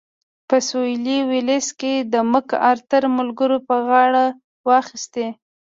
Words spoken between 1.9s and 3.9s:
د مک ارتر ملګرو پر